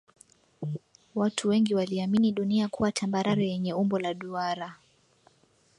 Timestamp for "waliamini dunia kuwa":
1.75-2.91